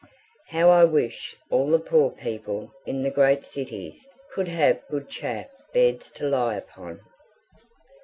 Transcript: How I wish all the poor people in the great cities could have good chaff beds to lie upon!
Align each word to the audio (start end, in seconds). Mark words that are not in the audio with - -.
How 0.47 0.67
I 0.69 0.83
wish 0.83 1.37
all 1.51 1.69
the 1.69 1.77
poor 1.77 2.09
people 2.09 2.73
in 2.87 3.03
the 3.03 3.11
great 3.11 3.45
cities 3.45 4.03
could 4.33 4.47
have 4.47 4.81
good 4.89 5.11
chaff 5.11 5.45
beds 5.75 6.09
to 6.13 6.27
lie 6.27 6.55
upon! 6.55 7.01